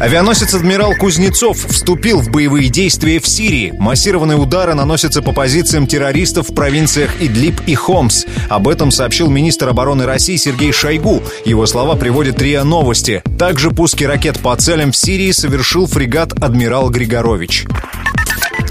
Авианосец 0.00 0.52
«Адмирал 0.54 0.94
Кузнецов» 0.94 1.56
вступил 1.56 2.20
в 2.20 2.30
боевые 2.30 2.68
действия 2.68 3.20
в 3.20 3.28
Сирии. 3.28 3.72
Массированные 3.78 4.36
удары 4.36 4.74
наносятся 4.74 5.22
по 5.22 5.32
позициям 5.32 5.86
террористов 5.86 6.50
в 6.50 6.54
провинциях 6.54 7.10
Идлиб 7.20 7.60
и 7.66 7.74
Хомс. 7.74 8.24
Об 8.48 8.68
этом 8.68 8.90
сообщил 8.90 9.30
министр 9.30 9.68
обороны 9.68 10.04
России 10.04 10.36
Сергей 10.36 10.72
Шойгу. 10.72 11.22
Его 11.44 11.66
слова 11.66 11.94
приводит 11.94 12.42
РИА 12.42 12.64
Новости. 12.64 13.22
Также 13.38 13.70
пуски 13.70 14.04
ракет 14.04 14.38
по 14.40 14.54
целям 14.56 14.90
в 14.90 14.96
Сирии 14.96 15.30
совершил 15.30 15.86
фрегат 15.86 16.32
«Адмирал 16.42 16.90
Григорович». 16.90 17.66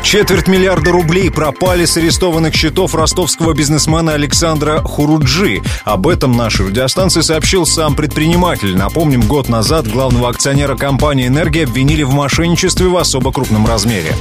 Четверть 0.04 0.48
миллиарда 0.48 0.92
рублей 0.92 1.32
пропали 1.32 1.86
с 1.86 1.98
арестованных 1.98 2.54
счетов 2.54 2.94
ростовского 2.94 3.54
бизнесмена 3.54 4.14
Александра 4.14 4.80
Хуруджи. 4.84 5.64
Об 5.86 6.08
этом 6.08 6.34
нашей 6.34 6.68
радиостанции 6.68 7.22
сообщил 7.22 7.66
сам 7.66 7.96
предприниматель. 7.96 8.78
Напомним, 8.78 9.22
год 9.22 9.50
назад 9.50 9.88
главного 9.88 10.30
акционера 10.30 10.76
компании 10.76 11.28
«Энергия» 11.28 11.64
обвинили 11.64 12.04
в 12.04 12.12
мошенничестве 12.14 12.88
в 12.88 12.98
особо 12.98 13.32
крупном 13.32 13.66
размере. 13.66 14.14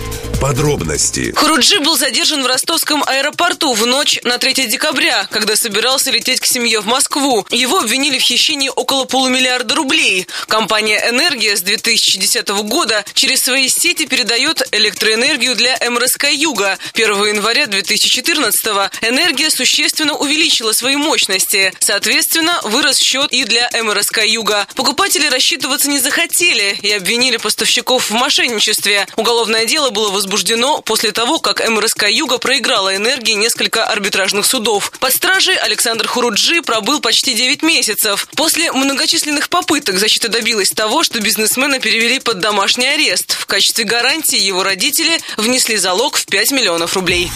Подробности. 0.42 1.32
Хуруджи 1.36 1.78
был 1.78 1.96
задержан 1.96 2.42
в 2.42 2.46
ростовском 2.46 3.04
аэропорту 3.06 3.74
в 3.74 3.86
ночь 3.86 4.18
на 4.24 4.38
3 4.38 4.66
декабря, 4.66 5.28
когда 5.30 5.54
собирался 5.54 6.10
лететь 6.10 6.40
к 6.40 6.46
семье 6.46 6.80
в 6.80 6.86
Москву. 6.86 7.46
Его 7.50 7.78
обвинили 7.78 8.18
в 8.18 8.22
хищении 8.22 8.68
около 8.68 9.04
полумиллиарда 9.04 9.76
рублей. 9.76 10.26
Компания 10.48 11.00
«Энергия» 11.08 11.56
с 11.56 11.62
2010 11.62 12.48
года 12.64 13.04
через 13.14 13.40
свои 13.42 13.68
сети 13.68 14.04
передает 14.04 14.66
электроэнергию 14.72 15.54
для 15.54 15.78
МРСК 15.88 16.32
«Юга». 16.32 16.76
1 16.94 17.24
января 17.24 17.66
2014 17.68 18.66
«Энергия» 19.02 19.48
существенно 19.48 20.16
увеличила 20.16 20.72
свои 20.72 20.96
мощности. 20.96 21.72
Соответственно, 21.78 22.60
вырос 22.64 22.98
счет 22.98 23.30
и 23.30 23.44
для 23.44 23.70
МРСК 23.80 24.24
«Юга». 24.24 24.66
Покупатели 24.74 25.28
рассчитываться 25.28 25.88
не 25.88 26.00
захотели 26.00 26.76
и 26.82 26.90
обвинили 26.90 27.36
поставщиков 27.36 28.10
в 28.10 28.14
мошенничестве. 28.14 29.06
Уголовное 29.14 29.66
дело 29.66 29.90
было 29.90 30.10
возбуждено 30.10 30.31
возбуждено 30.32 30.80
после 30.80 31.12
того, 31.12 31.38
как 31.40 31.60
МРСК 31.68 32.08
«Юга» 32.08 32.38
проиграла 32.38 32.96
энергии 32.96 33.32
несколько 33.32 33.84
арбитражных 33.84 34.46
судов. 34.46 34.90
Под 34.98 35.14
стражей 35.14 35.56
Александр 35.56 36.08
Хуруджи 36.08 36.62
пробыл 36.62 37.00
почти 37.00 37.34
9 37.34 37.62
месяцев. 37.62 38.26
После 38.34 38.72
многочисленных 38.72 39.50
попыток 39.50 39.98
защита 39.98 40.28
добилась 40.28 40.70
того, 40.70 41.02
что 41.02 41.20
бизнесмена 41.20 41.80
перевели 41.80 42.18
под 42.18 42.40
домашний 42.40 42.86
арест. 42.86 43.36
В 43.38 43.44
качестве 43.44 43.84
гарантии 43.84 44.38
его 44.38 44.62
родители 44.62 45.20
внесли 45.36 45.76
залог 45.76 46.16
в 46.16 46.24
5 46.24 46.52
миллионов 46.52 46.94
рублей. 46.94 47.30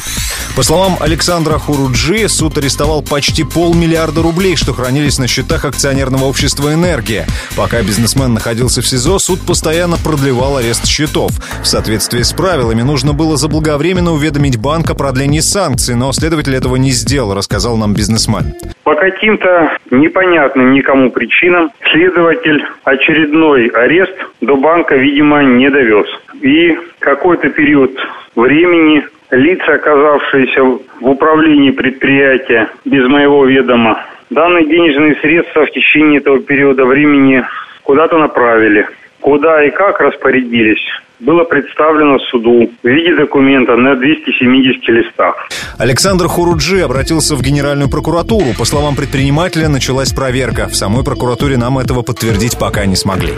По 0.57 0.63
словам 0.63 0.97
Александра 1.01 1.59
Хуруджи, 1.59 2.31
суд 2.31 2.57
арестовал 2.57 3.03
почти 3.03 3.45
полмиллиарда 3.45 4.23
рублей, 4.23 4.57
что 4.57 4.73
хранились 4.73 5.19
на 5.19 5.27
счетах 5.27 5.67
акционерного 5.67 6.25
общества 6.25 6.73
«Энергия». 6.73 7.27
Пока 7.57 7.83
бизнесмен 7.83 8.33
находился 8.33 8.81
в 8.81 8.89
СИЗО, 8.89 9.19
суд 9.19 9.43
постоянно 9.43 9.99
продлевал 9.99 10.57
арест 10.57 10.87
счетов. 10.87 11.33
В 11.63 11.67
соответствии 11.67 12.23
с 12.23 12.33
правилами 12.33 12.81
нужно 12.81 13.13
было 13.13 13.37
заблаговременно 13.37 14.13
уведомить 14.13 14.57
банк 14.57 14.89
о 14.89 14.95
продлении 14.95 15.41
санкций, 15.41 15.95
но 15.95 16.11
следователь 16.13 16.55
этого 16.55 16.77
не 16.77 16.91
сделал, 16.91 17.35
рассказал 17.35 17.77
нам 17.77 17.93
бизнесмен. 17.93 18.55
Каким-то 18.99 19.77
непонятным 19.91 20.73
никому 20.73 21.11
причинам 21.11 21.71
следователь 21.93 22.65
очередной 22.85 23.67
арест 23.67 24.15
до 24.41 24.57
банка, 24.57 24.97
видимо, 24.97 25.43
не 25.43 25.69
довез. 25.71 26.07
И 26.41 26.79
какой-то 26.99 27.51
период 27.51 27.93
времени 28.35 29.05
лица, 29.31 29.75
оказавшиеся 29.75 30.63
в 30.63 31.09
управлении 31.09 31.73
предприятия 31.73 32.69
без 32.85 33.07
моего 33.07 33.45
ведома, 33.45 34.03
данные 34.31 34.67
денежные 34.67 35.15
средства 35.17 35.67
в 35.67 35.71
течение 35.73 36.21
этого 36.21 36.41
периода 36.41 36.85
времени 36.85 37.45
куда-то 37.83 38.19
направили. 38.19 38.87
Куда 39.21 39.65
и 39.65 39.71
как 39.71 40.01
распорядились, 40.01 40.85
было 41.21 41.45
представлено 41.45 42.19
суду 42.31 42.71
в 42.83 42.87
виде 42.87 43.15
документа 43.17 43.77
на 43.77 43.97
270 43.97 44.89
листах. 44.89 45.49
Александр 45.79 46.27
Хуруджи 46.27 46.81
обратился 46.81 47.37
в 47.37 47.43
Генеральную 47.43 47.89
прокуратуру. 47.89 48.55
По 48.59 48.65
словам 48.65 48.97
предпринимателя, 48.97 49.69
началась 49.69 50.13
проверка. 50.13 50.69
В 50.69 50.77
самой 50.77 51.05
прокуратуре 51.05 51.57
нам 51.57 51.79
этого 51.79 52.03
подтвердить 52.03 52.59
пока 52.59 52.87
не 52.87 52.97
смогли. 52.97 53.33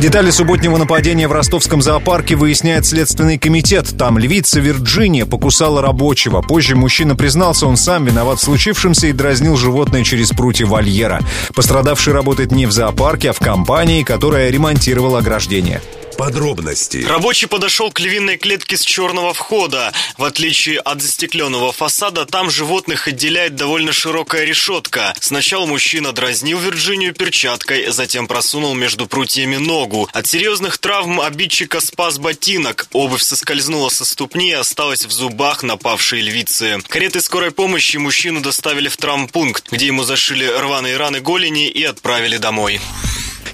Детали 0.00 0.30
субботнего 0.30 0.76
нападения 0.76 1.26
в 1.26 1.32
ростовском 1.32 1.82
зоопарке 1.82 2.36
выясняет 2.36 2.86
Следственный 2.86 3.38
комитет. 3.38 3.86
Там 3.98 4.18
львица 4.18 4.60
Вирджиния 4.60 5.26
покусала 5.26 5.82
рабочего. 5.82 6.40
Позже 6.40 6.76
мужчина 6.76 7.16
признался, 7.16 7.66
он 7.66 7.76
сам 7.76 8.04
виноват 8.04 8.38
в 8.38 8.42
случившемся 8.42 9.08
и 9.08 9.12
дразнил 9.12 9.56
животное 9.56 10.04
через 10.04 10.30
прутья 10.30 10.66
вольера. 10.66 11.20
Пострадавший 11.54 12.12
работает 12.12 12.52
не 12.52 12.66
в 12.66 12.70
зоопарке, 12.70 13.30
а 13.30 13.32
в 13.32 13.40
компании, 13.40 14.04
которая 14.04 14.50
ремонтировала 14.50 15.18
ограждение. 15.18 15.80
Подробности. 16.18 17.06
Рабочий 17.08 17.46
подошел 17.46 17.92
к 17.92 18.00
львиной 18.00 18.38
клетке 18.38 18.76
с 18.76 18.82
черного 18.82 19.32
входа. 19.32 19.92
В 20.16 20.24
отличие 20.24 20.80
от 20.80 21.00
застекленного 21.00 21.70
фасада, 21.70 22.26
там 22.26 22.50
животных 22.50 23.06
отделяет 23.06 23.54
довольно 23.54 23.92
широкая 23.92 24.44
решетка. 24.44 25.14
Сначала 25.20 25.64
мужчина 25.64 26.10
дразнил 26.10 26.58
Вирджинию 26.58 27.14
перчаткой, 27.14 27.92
затем 27.92 28.26
просунул 28.26 28.74
между 28.74 29.06
прутьями 29.06 29.58
ногу. 29.58 30.08
От 30.12 30.26
серьезных 30.26 30.78
травм 30.78 31.20
обидчика 31.20 31.80
спас 31.80 32.18
ботинок. 32.18 32.88
Обувь 32.92 33.22
соскользнула 33.22 33.88
со 33.88 34.04
ступни 34.04 34.50
и 34.50 34.54
осталась 34.54 35.06
в 35.06 35.12
зубах 35.12 35.62
напавшей 35.62 36.20
львицы. 36.20 36.80
Кареты 36.88 37.20
скорой 37.20 37.52
помощи 37.52 37.96
мужчину 37.96 38.40
доставили 38.40 38.88
в 38.88 38.96
травмпункт, 38.96 39.70
где 39.70 39.86
ему 39.86 40.02
зашили 40.02 40.46
рваные 40.46 40.96
раны 40.96 41.20
голени 41.20 41.68
и 41.68 41.84
отправили 41.84 42.38
домой. 42.38 42.80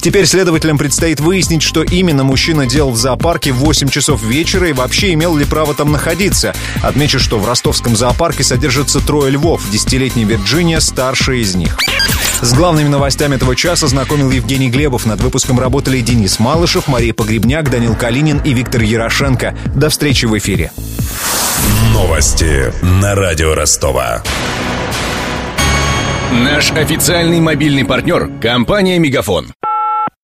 Теперь 0.04 0.26
следователям 0.26 0.76
предстоит 0.76 1.18
выяснить, 1.18 1.62
что 1.62 1.82
именно 1.82 2.24
мужчина 2.24 2.66
делал 2.66 2.90
в 2.90 2.98
зоопарке 2.98 3.52
в 3.52 3.60
8 3.60 3.88
часов 3.88 4.22
вечера 4.22 4.68
и 4.68 4.74
вообще 4.74 5.14
имел 5.14 5.34
ли 5.34 5.46
право 5.46 5.72
там 5.72 5.92
находиться. 5.92 6.54
Отмечу, 6.82 7.18
что 7.18 7.38
в 7.38 7.48
ростовском 7.48 7.96
зоопарке 7.96 8.44
содержится 8.44 9.00
трое 9.00 9.30
львов, 9.30 9.62
десятилетняя 9.70 10.26
Вирджиния 10.26 10.80
старшая 10.80 11.36
из 11.36 11.54
них. 11.54 11.78
С 12.42 12.52
главными 12.52 12.88
новостями 12.88 13.36
этого 13.36 13.56
часа 13.56 13.86
знакомил 13.86 14.30
Евгений 14.30 14.68
Глебов. 14.68 15.06
Над 15.06 15.22
выпуском 15.22 15.58
работали 15.58 16.02
Денис 16.02 16.38
Малышев, 16.38 16.86
Мария 16.86 17.14
Погребняк, 17.14 17.70
Данил 17.70 17.94
Калинин 17.96 18.42
и 18.44 18.52
Виктор 18.52 18.82
Ярошенко. 18.82 19.56
До 19.74 19.88
встречи 19.88 20.26
в 20.26 20.36
эфире. 20.36 20.70
Новости 21.94 22.74
на 22.82 23.14
радио 23.14 23.54
Ростова. 23.54 24.22
Наш 26.30 26.72
официальный 26.72 27.40
мобильный 27.40 27.86
партнер– 27.86 28.30
компания 28.42 28.98
«Мегафон». 28.98 29.54